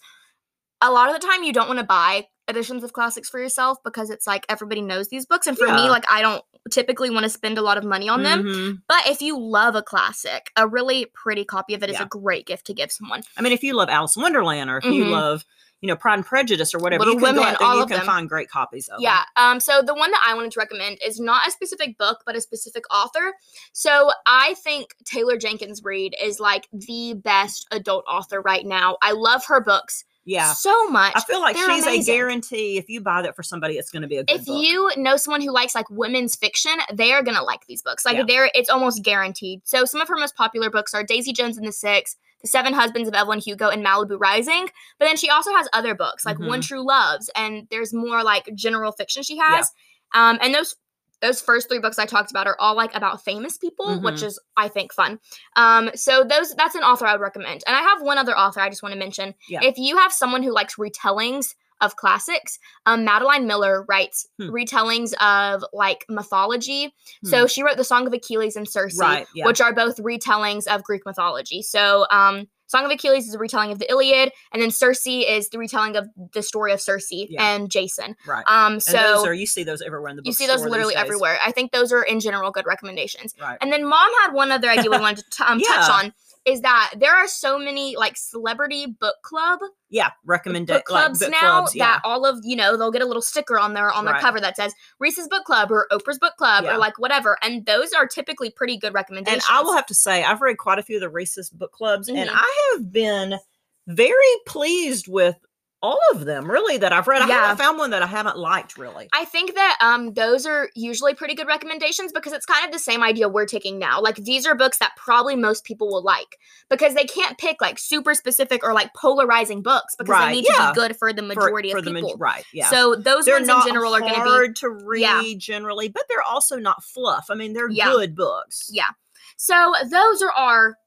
[0.81, 3.79] a lot of the time, you don't want to buy editions of classics for yourself
[3.83, 5.47] because it's like everybody knows these books.
[5.47, 8.23] And for me, like, I don't typically want to spend a lot of money on
[8.23, 8.43] them.
[8.43, 8.81] Mhm.
[8.87, 12.03] But if you love a classic, a really pretty copy of it is Yeah.
[12.03, 13.23] a great gift to give someone.
[13.37, 15.11] I mean, if you love Alice in Wonderland or if you Mhm.
[15.11, 15.45] love,
[15.81, 16.99] you know, Pride and Prejudice or whatever.
[17.05, 18.05] Little you can Women, all you of can them.
[18.05, 18.97] find great copies of.
[18.97, 19.03] them.
[19.03, 19.23] Yeah.
[19.35, 19.59] Um.
[19.59, 22.41] So the one that I wanted to recommend is not a specific book, but a
[22.41, 23.33] specific author.
[23.73, 28.97] So I think Taylor Jenkins Reid is like the best adult author right now.
[29.01, 30.53] I love her books yeah.
[30.53, 31.13] so much.
[31.15, 32.13] I feel like They're she's amazing.
[32.13, 32.77] a guarantee.
[32.77, 34.61] If you buy that for somebody, it's going to be a good if book.
[34.63, 38.03] you know someone who likes like women's fiction, they are gonna like these books.
[38.05, 38.23] Like Yeah.
[38.27, 39.61] they're it's almost guaranteed.
[39.63, 42.73] So some of her most popular books are Daisy Jones and the Six, The Seven
[42.73, 44.67] Husbands of Evelyn Hugo, and Malibu Rising.
[44.99, 46.67] But then she also has other books like One Mhm.
[46.67, 49.71] True Loves, and there's more like general fiction she has.
[50.13, 50.75] Um, and those
[51.21, 54.23] those first three books I talked about are all like about famous people, which Mhm.
[54.23, 55.19] is I think fun.
[55.55, 57.63] Um, so those that's an author I would recommend.
[57.67, 59.33] And I have one other author I just want to mention.
[59.49, 59.59] Yeah.
[59.63, 64.49] If you have someone who likes retellings of classics, um, Madeline Miller writes Hmm.
[64.49, 66.95] retellings of like mythology.
[67.25, 69.45] So she wrote the Song of Achilles and Circe, Right, yeah.
[69.45, 71.61] which are both retellings of Greek mythology.
[71.61, 75.49] So um, Song of Achilles is a retelling of the Iliad, and then Circe is
[75.49, 77.53] the retelling of the story of Circe Yeah.
[77.55, 78.15] and Jason.
[78.25, 78.43] right.
[78.47, 80.95] Um, and so those are you see those everywhere in the you see those literally
[80.95, 81.37] everywhere.
[81.45, 83.33] I think those are in general good recommendations.
[83.39, 83.57] Right.
[83.61, 86.13] And then mom had one other idea we wanted to um, touch on
[86.45, 90.09] is that there are so many like celebrity book club yeah.
[90.25, 91.85] Recommend book clubs like, book now clubs, yeah.
[91.85, 94.21] that all of you know they'll get a little sticker on their on their Right.
[94.21, 96.75] cover that says Reese's book club or Oprah's book club Yeah.
[96.75, 99.45] or like whatever and those are typically pretty good recommendations.
[99.49, 99.57] And.
[99.57, 102.07] I will have to say, I've read quite a few of the Reese's book clubs,
[102.09, 102.27] and Mhm.
[102.33, 103.39] I have been
[103.87, 104.15] very
[104.47, 105.35] pleased with
[105.85, 106.49] all of them.
[106.49, 107.21] Really, that I've read.
[107.21, 107.41] I Yeah.
[107.41, 108.77] haven't found one that I haven't liked.
[108.77, 112.71] Really, I think that um those are usually pretty good recommendations because it's kind of
[112.71, 114.01] the same idea we're taking now.
[114.01, 116.37] Like these are books that probably most people will like
[116.69, 120.45] because they can't pick like super specific or like polarizing books because Right, they need
[120.47, 122.17] to be good for the majority for of the maj- people.
[122.17, 122.43] right?
[122.53, 122.69] Yeah.
[122.69, 125.21] So those they're ones in general are going to be hard to read Yeah.
[125.37, 127.27] generally, but they're also not fluff.
[127.29, 127.91] I mean, they're Yeah.
[127.91, 128.69] good books.
[128.71, 128.89] Yeah.
[129.37, 130.77] So those are our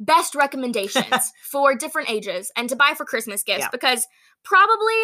[0.00, 3.68] best recommendations for different ages and to buy for Christmas gifts Yeah.
[3.70, 4.06] because
[4.44, 5.00] probably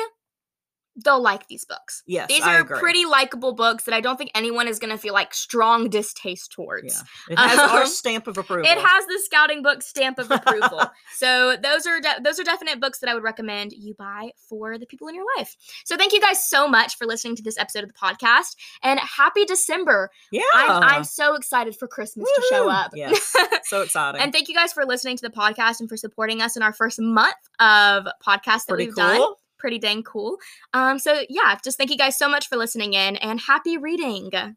[1.04, 2.02] they'll like these books.
[2.06, 2.78] Yes, These I are agree.
[2.78, 6.52] pretty likable books that I don't think anyone is going to feel like strong distaste
[6.52, 6.94] towards.
[7.28, 8.66] Yeah, it has our Um, stamp of approval.
[8.70, 10.82] It has the scouting book stamp of approval.
[11.16, 14.78] so those are de- those are definite books that I would recommend you buy for
[14.78, 15.56] the people in your life.
[15.84, 18.98] So thank you guys so much for listening to this episode of the podcast and
[19.00, 20.10] happy December.
[20.32, 22.92] Yeah, I'm, I'm so excited for Christmas to show up.
[22.94, 23.34] Yes,
[23.64, 24.20] so exciting.
[24.20, 26.72] And thank you guys for listening to the podcast and for supporting us in our
[26.72, 29.04] first month of podcast that Pretty we've cool.
[29.04, 29.34] done.
[29.60, 30.38] Pretty dang cool.
[30.72, 34.56] Um, so yeah, just thank you guys so much for listening in and happy reading.